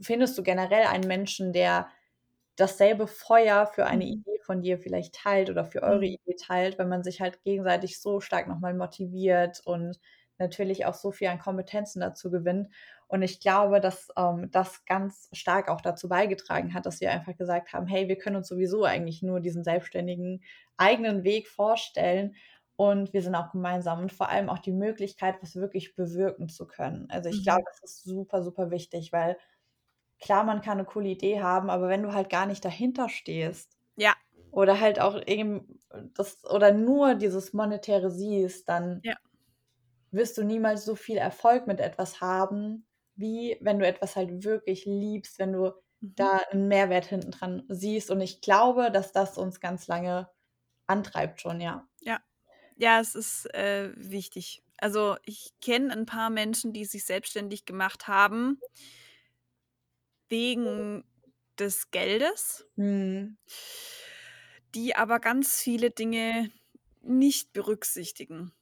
[0.00, 1.88] findest du generell einen Menschen, der
[2.58, 4.22] dasselbe Feuer für eine Mhm.
[4.24, 6.06] Idee von dir vielleicht teilt oder für eure Mhm.
[6.06, 9.98] Idee teilt, wenn man sich halt gegenseitig so stark noch mal motiviert und
[10.38, 12.68] natürlich auch so viel an Kompetenzen dazu gewinnt.
[13.08, 17.36] Und ich glaube, dass, ähm, das ganz stark auch dazu beigetragen hat, dass wir einfach
[17.36, 20.42] gesagt haben: „Hey, wir können uns sowieso eigentlich nur diesen selbstständigen
[20.76, 22.36] eigenen Weg vorstellen
[22.76, 26.66] und wir sind auch gemeinsam.“ Und vor allem auch die Möglichkeit, was wirklich bewirken zu
[26.66, 27.08] können.
[27.10, 27.66] Also, ich glaube, Mhm.
[27.70, 29.36] das ist super, super wichtig, weil
[30.20, 33.78] klar, man kann 'ne coole Idee haben, aber wenn du halt gar nicht dahinter stehst
[33.98, 34.18] Ja.
[34.50, 35.80] oder halt auch eben
[36.14, 39.18] das oder nur dieses Monetäre siehst, dann Ja.
[40.12, 44.86] wirst du niemals so viel Erfolg mit etwas haben, wie wenn du etwas halt wirklich
[44.86, 46.14] liebst, wenn du Mhm.
[46.16, 48.10] da 'n Mehrwert hinten dran siehst.
[48.10, 50.30] Und ich glaube, dass das uns ganz lange
[50.86, 51.88] antreibt schon, ja.
[52.02, 52.20] Ja.
[52.76, 54.62] Ja, es ist, äh, wichtig.
[54.78, 58.64] Also, ich kenne 'n paar Menschen, die sich selbstständig gemacht haben
[60.28, 61.04] wegen
[61.58, 63.36] des Geldes Mhm.
[64.74, 66.50] die aber ganz viele Dinge
[67.02, 68.52] nicht berücksichtigen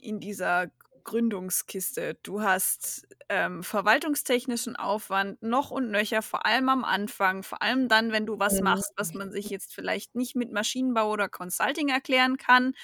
[0.00, 0.70] in dieser
[1.04, 2.18] Gründungskiste.
[2.22, 8.12] Du hast ähm, verwaltungstechnischen Aufwand noch und nöcher, vor allem am Anfang, vor allem dann,
[8.12, 8.64] wenn du was Mhm.
[8.64, 12.74] machst, was man sich jetzt vielleicht nicht mit Maschinenbau oder Consulting erklären kann.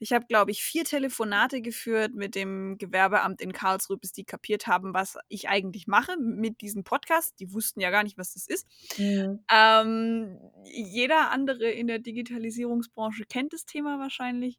[0.00, 4.66] Ich habe, glaube ich, vier Telefonate geführt mit dem Gewerbeamt in Karlsruhe, bis die kapiert
[4.66, 7.38] haben, was ich eigentlich mache mit diesem Podcast.
[7.40, 8.66] Die wussten ja gar nicht, was das ist.
[8.98, 9.44] Mhm.
[9.50, 14.58] Ähm, jeder andere in der Digitalisierungsbranche kennt das Thema wahrscheinlich.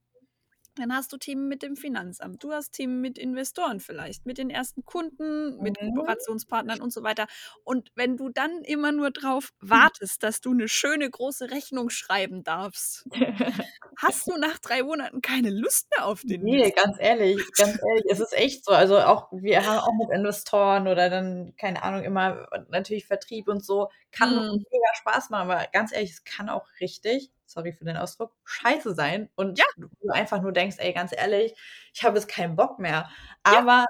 [0.76, 4.50] Dann hast du Themen mit dem Finanzamt, du hast Themen mit Investoren vielleicht, mit den
[4.50, 5.92] ersten Kunden, mit Mhm.
[5.94, 7.28] Kooperationspartnern und so weiter.
[7.64, 12.44] Und wenn du dann immer nur drauf wartest, dass du eine schöne große Rechnung schreiben
[12.44, 13.08] darfst,
[13.98, 16.74] hast du nach drei Monaten keine Lust mehr auf den Ne, Mist.
[16.76, 18.72] ganz ehrlich, ganz ehrlich, es ist echt so.
[18.72, 23.64] Also, auch wir haben auch mit Investoren oder dann, keine Ahnung, immer natürlich Vertrieb und
[23.64, 24.66] so, kann Mhm.
[24.72, 28.94] mega Spaß machen, aber ganz ehrlich, es kann auch richtig, sorry für den Ausdruck, scheiße
[28.96, 29.66] sein und Ja.
[29.76, 31.54] du einfach nur denkst: „Ey, ganz ehrlich,
[31.94, 33.10] ich habe jetzt keinen Bock mehr.“
[33.50, 33.66] Ja.
[33.66, 33.86] Aber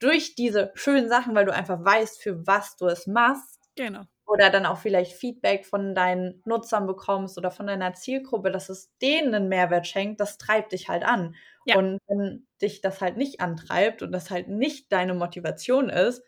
[0.00, 4.06] durch diese schönen Sachen, weil du einfach weißt, für was du es machst Genau.
[4.26, 8.96] oder dann auch vielleicht Feedback von deinen Nutzern bekommst oder von deiner Zielgruppe, dass es
[9.02, 11.36] denen 'nen Mehrwert schenkt, das treibt dich halt an.
[11.66, 11.76] Ja.
[11.76, 16.22] Und wenn dich das halt nicht antreibt und das halt nicht deine Motivation ist,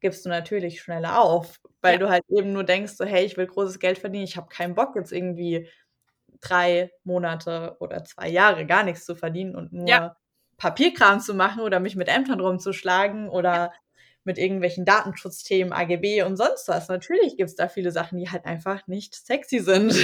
[0.00, 2.00] gibst du natürlich schneller auf, weil Ja.
[2.00, 4.24] du halt eben nur denkst so: „Hey, ich will großes Geld verdienen.
[4.24, 5.68] Ich habe keinen Bock, jetzt irgendwie
[6.40, 10.16] 3 Monate oder 2 Jahre gar nix zu verdienen und nur Ja.
[10.58, 13.72] Papierkram zu machen oder mich mit Ämtern rumzuschlagen oder
[14.24, 18.86] mit irgendwelchen Datenschutzthemen, AGB und sonst was.“ Natürlich gibt's da viele Sachen, die halt einfach
[18.88, 19.94] nicht sexy sind.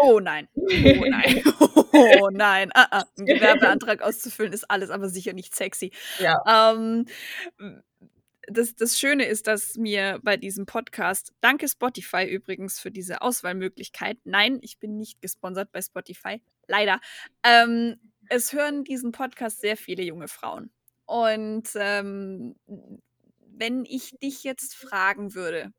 [0.00, 0.48] Oh nein.
[0.56, 1.42] Oh nein.
[1.92, 2.70] Oh nein.
[2.74, 3.04] Ah, ah.
[3.18, 5.92] 'N Gewerbeantrag auszufüllen ist alles, aber sicher nicht sexy.
[6.18, 6.36] Ja.
[6.46, 7.06] Ähm,
[7.58, 7.82] hm,
[8.50, 14.18] das das Schöne ist, dass mir bei diesem Podcast danke Spotify übrigens für diese Auswahlmöglichkeit.
[14.24, 17.00] Nein, ich bin nicht gesponsert bei Spotify, leider.
[17.44, 17.96] Ähm,
[18.28, 20.70] es hören diesen Podcast sehr viele junge Frauen.
[21.06, 22.56] Und, ähm,
[23.46, 25.72] wenn ich dich jetzt fragen würde: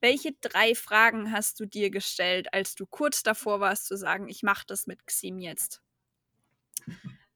[0.00, 4.42] Welche 3 Fragen hast du dir gestellt, als du kurz davor warst zu sagen: „Ich
[4.42, 5.82] mache das mit Xim jetzt?“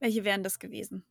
[0.00, 1.04] Welche wären das gewesen?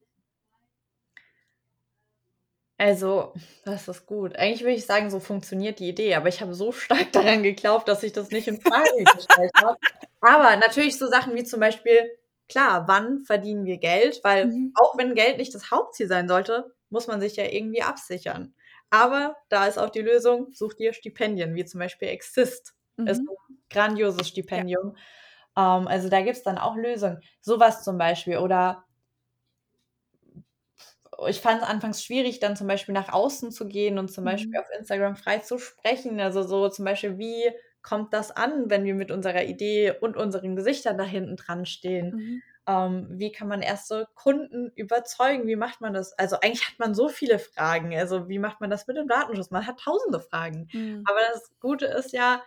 [2.80, 3.34] Also,
[3.64, 4.36] das ist gut.
[4.36, 7.88] Eigentlich würde ich sagen, so funktioniert die Idee, aber ich habe so stark daran geglaubt,
[7.88, 9.78] dass ich das nicht in Frage gestellt habe.
[10.22, 12.10] Aber natürlich so Sachen wie zum Beispiel,
[12.50, 14.20] klar, wann verdienen wir Geld?
[14.24, 14.72] Weil Mhm.
[14.74, 18.54] auch wenn Geld nicht das Hauptziel sein sollte, muss man sich ja irgendwie absichern.
[18.90, 22.76] Aber da ist auch die Lösung, such dir Stipendien, wie zum Beispiel Exist.
[23.06, 23.30] Ist Mhm.
[23.50, 24.96] 'n grandioses Stipendium.
[25.58, 27.22] Ähm, also, da gibt's dann auch Lösungen.
[27.42, 28.86] So was zum Beispiel oder
[31.28, 34.62] ich fand's anfangs schwierig, dann zum Beispiel nach außen zu gehen und zum Beispiel Mhm.
[34.62, 36.20] auf Instagram frei zu sprechen.
[36.20, 37.52] Also, so zum Beispiel: Wie
[37.82, 42.16] kommt das an, wenn wir mit unserer Idee und unseren Gesichtern da hinten dran stehen?
[42.16, 42.42] Mhm.
[42.68, 45.48] Ähm, wie kann man erste Kunden überzeugen?
[45.48, 46.14] Wie macht man das?
[46.18, 47.96] Also, eigentlich hat man so viele Fragen.
[47.96, 49.52] Also, wie macht man das mit dem Datenschutz?
[49.52, 50.70] Man hat tausende Fragen.
[50.74, 51.10] Mhm.
[51.10, 52.44] Aber das Gute ist ja,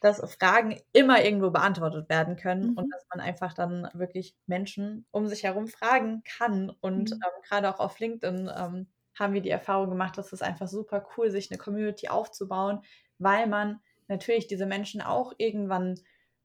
[0.00, 2.92] dass Fragen immer irgendwo beantwortet werden können und Mhm.
[2.92, 6.70] dass man einfach dann wirklich Menschen um sich herum fragen kann.
[6.70, 7.24] Und, Mhm.
[7.24, 11.06] ähm, grade auch auf LinkedIn, ähm, haben wir die Erfahrung gemacht, das ist einfach super
[11.16, 12.82] cool, sich 'ne Community aufzubauen,
[13.18, 15.96] weil man natürlich diese Menschen auch irgendwann,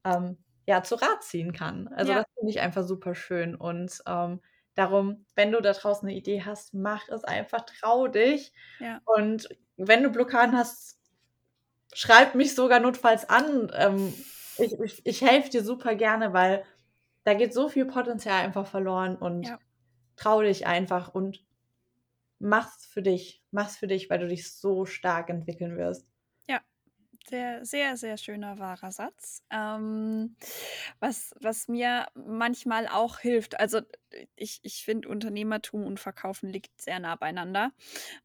[0.05, 1.87] ähm, ja, zu Rat ziehen kann.
[1.89, 2.15] Also, Ja.
[2.15, 4.41] das finde ich einfach super schön und, ähm,
[4.75, 8.53] darum, wenn du da draußen 'ne Idee hast, mach es einfach, trau dich.
[8.81, 9.03] Ja.
[9.05, 10.99] Und wenn du Blockaden hast,
[11.93, 13.71] schreib mich sogar notfalls an.
[13.75, 14.25] Ähm,
[14.57, 16.65] ich ich ich helfe dir super gerne, weil
[17.23, 19.59] da geht so viel Potenzial einfach verloren und Ja.
[20.17, 21.45] trau dich einfach und
[22.39, 23.43] mach's für dich.
[23.51, 26.07] Mach's für dich, weil du dich so stark entwickeln wirst.
[26.49, 26.61] Ja,
[27.27, 29.43] sehr, sehr, sehr schöner, wahrer Satz.
[29.51, 30.35] Ähm,
[30.99, 33.81] was was mir manchmal auch hilft also,
[34.35, 37.73] ich ich finde, Unternehmertum und Verkaufen liegt sehr nah beieinander.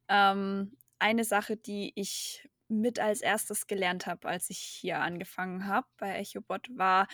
[0.09, 5.87] Ähm, eine Sache, die ich mit als Erstes gelernt habe, als ich hier angefangen habe
[5.97, 7.07] bei Echobot, war: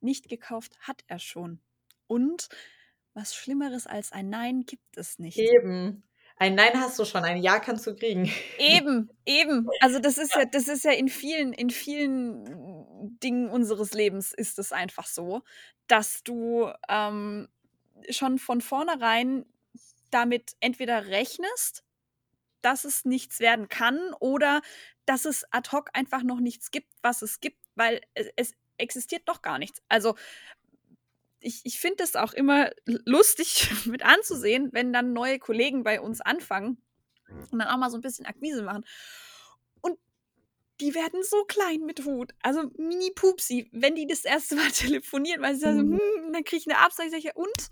[0.00, 1.62] „Nicht gekauft hat er schon.“
[2.08, 2.48] Und
[3.14, 5.36] was Schlimmeres als ein Nein gibt es nicht.
[5.36, 6.02] Eben.
[6.38, 8.30] Ein Nein hast du schon, ein Ja kannst du kriegen.
[8.58, 9.74] Eben, eben.
[9.80, 10.46] Also, das ist Ja.
[10.52, 15.42] das ist ja in vielen in vielen Dingen unseres Lebens ist es einfach so,
[15.88, 17.48] dass du, ähm,
[18.10, 19.44] schon von vornherein
[20.10, 21.84] damit entweder rechnest,
[22.66, 24.62] dass es nichts werden kann oder
[25.06, 29.26] dass es ad hoc einfach noch nichts gibt, was es gibt, weil es es existiert
[29.28, 29.82] noch gar nichts.
[29.90, 30.16] Also,
[31.40, 36.20] ich ich finde das auch immer lustig mit anzusehen, wenn dann neue Kollegen bei uns
[36.20, 36.82] anfangen
[37.50, 38.84] und dann auch mal so 'n bisschen Akquise machen.
[39.82, 39.98] Und
[40.80, 44.56] die werden so klein mit Hut, also mini-pupsi, wenn die das 1.
[44.56, 45.98] Mal telefonieren, weil sie sagen so: Mhm.
[46.26, 47.68] „Hm“, dann kriege ich 'ne Absage, sage ich: „Ja und?“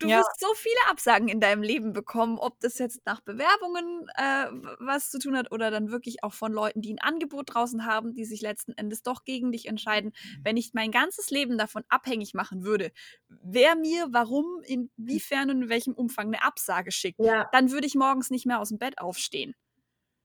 [0.00, 0.12] Du Ja.
[0.12, 4.46] wirst so viele Absagen in deinem Leben bekommen, ob das jetzt nach Bewerbungen, äh,
[4.80, 8.12] was zu tun hat oder dann wirklich auch von Leuten, die 'n Angebot draußen haben,
[8.12, 10.12] die sich letzten Endes doch gegen dich entscheiden.
[10.42, 12.90] Wenn ich mein ganzes Leben davon abhängig machen würde,
[13.28, 17.50] wer mir warum, inwiefern und in welchem Umfang 'ne Absage schickt, Ja.
[17.52, 19.54] dann würde ich morgens nicht mehr aus'm Bett aufstehen.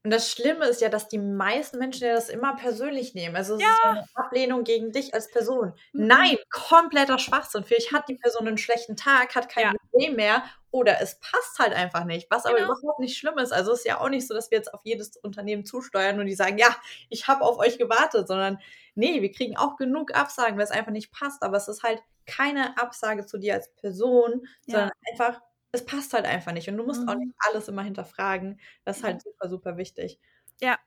[0.06, 3.36] Und das Schlimme ist ja, dass die meisten Menschen ja das immer persönlich nehmen.
[3.36, 4.00] Also, es ist ja Ja.
[4.00, 5.74] 'ne Ablehnung gegen dich als Person.
[5.94, 6.08] Mhm.
[6.08, 7.66] Nein, kompletter Schwachsinn.
[7.66, 9.74] Vielleicht hat die Person 'nen schlechten Tag, hat kein Ja.
[9.92, 12.70] Budget mehr oder es passt halt einfach nicht, was aber Genau.
[12.70, 13.52] überhaupt nicht schlimm ist.
[13.52, 16.28] Also, es ist ja auch nicht so, dass wir jetzt auf jedes Unternehmen zusteuern und
[16.28, 16.74] die sagen: „Ja,
[17.10, 18.60] ich habe auf euch gewartet“, sondern
[18.96, 22.78] ne, wir kriegen auch genug Absagen, weil's einfach nicht passt, aber es ist halt keine
[22.78, 24.94] Absage zu dir als Person, sondern Ja.
[25.12, 27.34] einfach es passt halt einfach nicht und du musst auch nicht Mhm.
[27.48, 28.60] alles immer hinterfragen.
[28.86, 30.18] Das ist halt super, super wichtig.
[30.62, 30.78] Ja.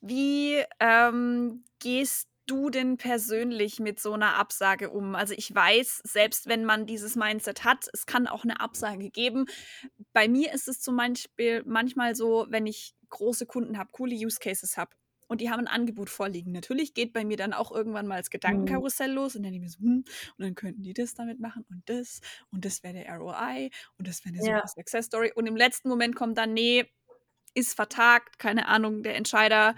[0.00, 5.16] Wie, ähm, gehst du denn persönlich mit so 'ner Absage um?
[5.16, 9.46] Also, ich weiß, selbst wenn man dieses Mindset hat, es kann auch 'ne Absage geben.
[10.12, 14.38] Bei mir ist es zum Beispiel manchmal so, wenn ich große Kunden habe, coole Use
[14.40, 14.90] Cases habe
[15.28, 16.52] und die haben 'n Angebot vorliegen.
[16.52, 18.86] Natürlich geht bei mir dann auch irgendwann mal das Mhm.
[18.88, 20.04] Gedankenkarussell los und dann denke ich mir so: „Hm,
[20.38, 22.20] und dann könnten die das damit machen und das
[22.52, 24.62] und das wäre der ROI und das wäre 'ne Ja.
[24.62, 26.88] super Success Story.“ Und im letzten Moment kommt dann: „Ne,
[27.54, 29.76] ist vertagt, keine Ahnung, der Entscheider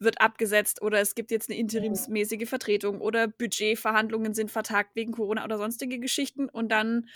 [0.00, 2.04] wird abgesetzt oder es gibt jetzt 'ne Mhm.
[2.16, 7.08] interimsmäßige Vertretung oder Budgetverhandlungen sind vertagt wegen Corona oder sonstige Geschichten.“ Und dann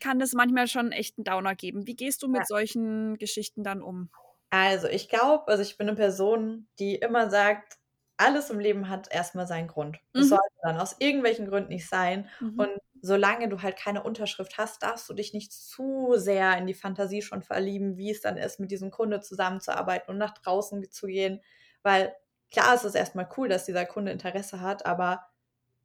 [0.00, 1.86] kann das manchmal schon echt 'n Downer geben.
[1.86, 2.42] Wie gehst du Ja.
[2.42, 4.10] mit solchen Geschichten dann um?
[4.52, 7.78] Also, ich glaube also, ich bin 'ne Person, die immer sagt:
[8.16, 10.30] „Alles im Leben hat erst mal seinen Grund.“ Es Mhm.
[10.30, 12.28] sollte dann aus irgendwelchen Gründen nicht sein.
[12.40, 12.68] Mhm.
[12.70, 16.74] Und solange du halt keine Unterschrift hast, darfst du dich nicht zu sehr in die
[16.74, 21.06] Fantasie schon verlieben, wie es dann ist, mit diesem Kunde zusammenzuarbeiten und nach draußen zu
[21.06, 21.42] gehen.
[21.82, 22.14] Weil
[22.50, 25.26] klar ist es erst mal cool, dass dieser Kunde Interesse hat, aber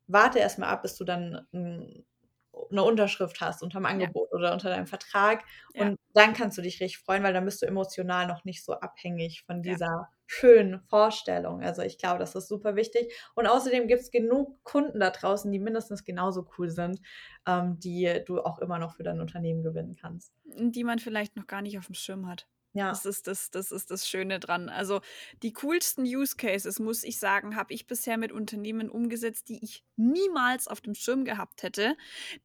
[0.08, 2.06] warte erst mal ab, bis du dann 'n
[2.72, 4.14] 'ne Unterschrift hast unterm Ja.
[4.14, 5.44] Angebot oder unter deinem Vertrag.
[5.76, 5.90] Ja.
[5.90, 8.74] Und dann kannst du dich richtig freuen, weil dann bist du emotional noch nicht so
[8.74, 9.78] abhängig von Ja.
[9.78, 11.62] dieser schönen Vorstellung.
[11.62, 13.14] Also, ich glaube, das ist super wichtig.
[13.36, 17.00] Und außerdem gibt's genug Kunden da draußen, die mindestens genauso cool sind,
[17.48, 20.30] ähm, die du auch immer noch für dein Unternehmen gewinnen kannst.
[20.46, 22.48] Die man vielleicht noch gar nicht auf'm Schirm hat.
[22.90, 23.06] Das Ja.
[23.06, 24.70] ist das das ist das Schöne dran.
[24.70, 25.02] Also,
[25.42, 29.86] die coolsten Use Cases, muss ich sagen, habe ich bisher mit Unternehmen umgesetzt, die ich
[29.96, 31.96] niemals auf dem Schirm gehabt hätte,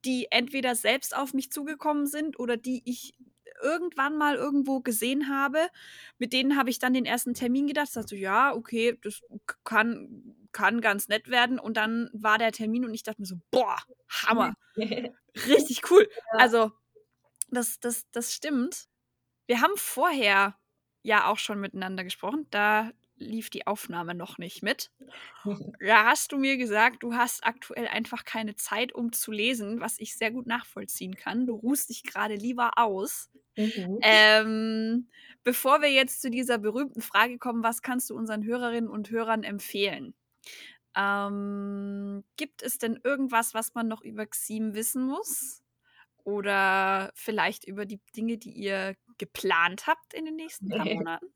[0.05, 3.15] die entweder selbst auf mich zugekommen sind oder die ich
[3.63, 5.69] irgendwann mal irgendwo gesehen habe.
[6.19, 9.21] Mit denen habe ich dann den ersten Termin gedacht, dachte „Ja, okay, das
[9.65, 13.37] kann kann ganz nett werden.“ Und dann war der Termin und ich dachte mir so:
[13.51, 14.55] „Boah, Hammer,
[15.47, 16.39] richtig cool.“ Ja.
[16.39, 16.73] Also,
[17.51, 18.88] das das das stimmt.
[19.49, 20.57] Wir haben vorher
[21.03, 24.91] ja auch schon miteinander gesprochen, da lief die Aufnahme noch nicht mit.
[25.81, 29.99] Da hast du mir gesagt, du hast aktuell einfach keine Zeit, um zu lesen, was
[29.99, 31.47] ich sehr gut nachvollziehen kann.
[31.47, 33.31] Du ruhst dich grade lieber aus.
[33.57, 33.99] Mhm.
[34.03, 35.09] Ähm,
[35.45, 39.45] bevor wir jetzt zu dieser berühmten Frage kommen, was kannst du unseren Hörerinnen und Hörern
[39.45, 40.15] empfehlen?
[40.97, 45.63] Ähm, gibt es denn irgendwas, was man noch über Xim wissen muss?
[46.25, 51.33] Oder vielleicht über die Dinge, die ihr geplant habt in den nächsten paar Monaten?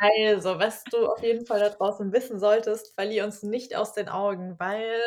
[0.00, 4.08] Also, was du auf jeden Fall da draußen wissen solltest, verlier uns nicht aus den
[4.08, 5.00] Augen, weil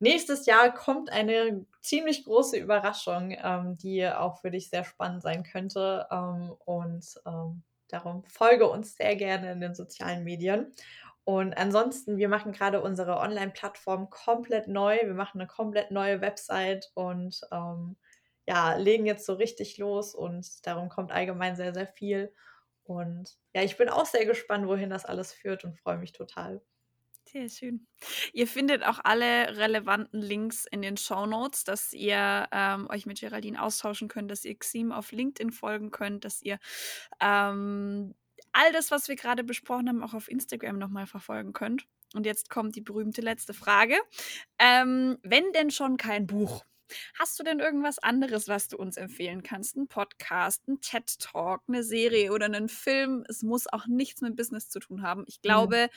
[0.00, 5.42] nächstes Jahr kommt eine ziemlich große Überraschung, ähm, die auch für dich sehr spannend sein
[5.44, 6.06] könnte.
[6.10, 10.72] Ähm, und, ähm, darum folge uns sehr gerne in den sozialen Medien.
[11.24, 14.98] Und ansonsten, wir machen grade unsere Onlineplattform komplett neu.
[15.02, 17.96] Wir machen 'ne komplett neue Website und, ähm,
[18.48, 22.32] ja, legen jetzt so richtig los und darum kommt allgemein sehr, sehr viel.
[22.82, 26.62] Und ja, ich bin auch sehr gespannt, wohin das alles führt und freue mich total.
[27.30, 27.86] Sehr schön.
[28.32, 33.60] Ihr findet auch alle relevanten Links in den Shownotes, dass ihr, ähm, euch mit Geraldine
[33.62, 36.58] austauschen könnt, dass ihr Xim auf LinkedIn folgen könnt, dass ihr,
[37.20, 38.14] ähm,
[38.52, 41.86] all das, was wir grade besprochen haben, auch auf Instagram noch mal verfolgen könnt.
[42.14, 43.98] Und jetzt kommt die berühmte letzte Frage.
[44.58, 46.64] Ähm, wenn denn schon kein Buch,
[47.18, 49.76] hast du denn irgendwas anderes, was du uns empfehlen kannst?
[49.76, 53.24] 'N Podcast, 'n TED Talk, 'ne Serie oder 'nen Film?
[53.28, 55.24] Es muss auch nichts mit Business zu tun haben.
[55.28, 55.78] Ich Mhm.
[55.78, 55.88] glaube,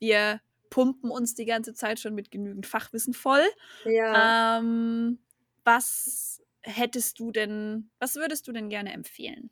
[0.00, 3.44] wir pumpen uns die ganze Zeit schon mit genügend Fachwissen voll.
[3.84, 4.16] Ja.
[4.16, 5.20] Ähm,
[5.64, 9.50] was hättest du denn was würdest du denn gerne empfehlen?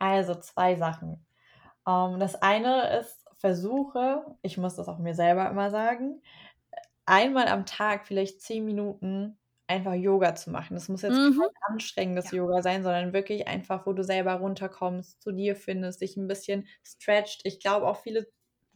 [0.00, 1.26] Also, 2 Sachen.
[1.86, 6.22] Ähm, das eine ist, versuche ich muss das auch mir selber immer sagen,
[7.06, 10.74] einmal am Tag vielleicht 10 Minuten einfach Yoga zu machen.
[10.74, 11.48] Das muss jetzt Mhm.
[11.64, 12.32] kein anstrengendes Ja.
[12.32, 16.66] Yoga sein, sondern wirklich einfach, wo du selber runterkommst, zu dir findest, dich 'n bisschen
[16.84, 17.42] stretcht.
[17.44, 18.28] Ich glaube auch viele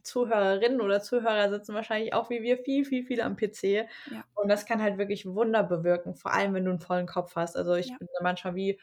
[0.03, 3.87] Zuhörerinnen oder Zuhörer sitzen wahrscheinlich auch wie wir viel, viel, viel am PC.
[4.07, 4.25] Ja.
[4.33, 7.55] Und das kann halt wirklich Wunder bewirken, vor allem wenn du einen vollen Kopf hast.
[7.55, 7.99] Also ich Ja.
[7.99, 8.79] bin manchmal wie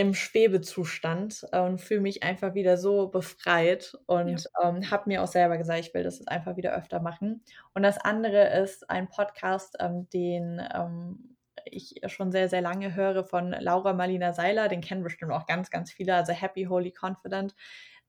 [0.00, 5.28] im Schwebezustand äh, und fühle mich einfach wieder so befreit und ähm, habe mir auch
[5.28, 7.44] selber gesagt, ich will das jetzt einfach wieder öfter machen.
[7.74, 13.24] Und das andere ist ein Podcast, ähm, den ähm, ich schon sehr, sehr lange höre
[13.24, 14.68] von Laura Marlina Seiler.
[14.68, 17.54] Den kennen bestimmt auch ganz, ganz viele, also Happy, Holy, Confident,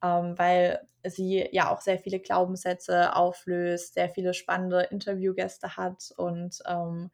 [0.03, 6.59] ähm, weil sie ja auch sehr viele Glaubenssätze auflöst, sehr viele spannende Interviewgäste hat und
[6.67, 7.11] ähm,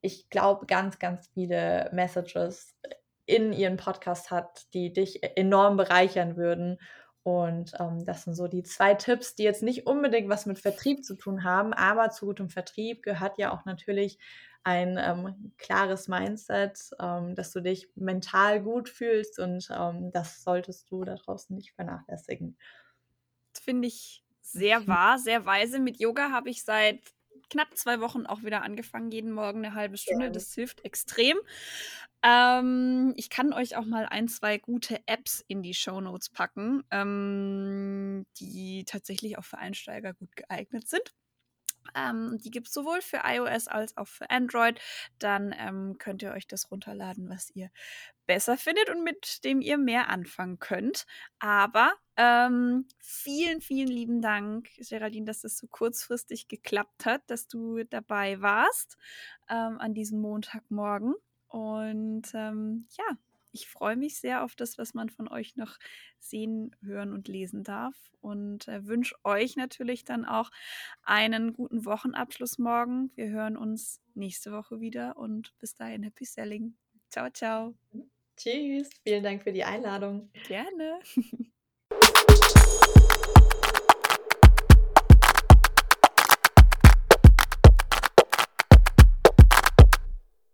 [0.00, 2.76] ich glaube, ganz, ganz viele Messages
[3.26, 6.78] in ihren Podcast hat, die dich enorm bereichern würden.
[7.22, 11.04] Und ähm, das sind so die zwei Tipps, die jetzt nicht unbedingt was mit Vertrieb
[11.04, 14.18] zu tun haben, aber zu gutem Vertrieb gehört ja auch natürlich
[14.62, 20.90] ein ähm, klares Mindset, ähm, dass du dich mental gut fühlst und ähm, das solltest
[20.90, 22.56] du da draußen nicht vernachlässigen.
[23.52, 25.78] Das finde ich sehr wahr, sehr weise.
[25.78, 27.00] Mit Yoga habe ich seit
[27.48, 30.30] knapp zwei Wochen auch wieder angefangen, jeden Morgen eine halbe Stunde.
[30.30, 31.38] Das hilft extrem.
[32.26, 38.26] Ähm, ich kann euch auch mal ein, zwei gute Apps in die Shownotes packen, ähm,
[38.40, 41.14] die tatsächlich auch für Einsteiger gut geeignet sind.
[41.94, 44.80] Ähm, die gibt es sowohl für iOS als auch für Android.
[45.20, 47.70] Dann ähm, könnt ihr euch das runterladen, was ihr
[48.26, 51.06] besser findet und mit dem ihr mehr anfangen könnt.
[51.38, 57.84] Aber ähm, vielen, vielen lieben Dank, Geraldine, dass das so kurzfristig geklappt hat, dass du
[57.84, 58.96] dabei warst
[59.48, 61.14] ähm, an diesem Montagmorgen.
[61.48, 63.16] Und ähm, ja,
[63.52, 65.78] ich freue mich sehr auf das, was man von euch noch
[66.18, 67.96] sehen, hören und lesen darf.
[68.20, 70.50] Und äh, wünsche euch natürlich dann auch
[71.02, 73.10] einen guten Wochenabschluss morgen.
[73.14, 76.76] Wir hören uns nächste Woche wieder und bis dahin happy selling.
[77.10, 77.74] Ciao, ciao.
[78.36, 80.30] Tschüss, vielen Dank für die Einladung.
[80.46, 81.00] Gerne.